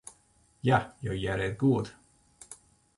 Ja, 0.69 0.79
jo 1.09 1.19
hearre 1.19 1.51
it 1.53 1.61
goed. 1.65 1.95